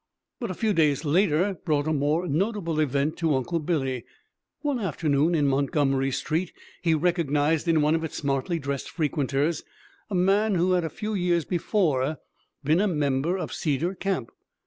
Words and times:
But 0.39 0.49
a 0.49 0.55
few 0.55 0.73
days 0.73 1.05
later 1.05 1.59
brought 1.63 1.85
a 1.85 1.93
more 1.93 2.27
notable 2.27 2.79
event 2.79 3.17
to 3.17 3.35
Uncle 3.35 3.59
Billy. 3.59 4.03
One 4.61 4.79
afternoon 4.79 5.35
in 5.35 5.45
Montgomery 5.45 6.09
Street 6.09 6.51
he 6.81 6.95
recognized 6.95 7.67
in 7.67 7.83
one 7.83 7.93
of 7.93 8.03
its 8.03 8.15
smartly 8.17 8.57
dressed 8.57 8.89
frequenters 8.89 9.61
a 10.09 10.15
man 10.15 10.55
who 10.55 10.71
had 10.71 10.83
a 10.83 10.89
few 10.89 11.13
years 11.13 11.45
before 11.45 12.17
been 12.63 12.81
a 12.81 12.87
member 12.87 13.37
of 13.37 13.53
Cedar 13.53 13.93
Camp. 13.93 14.31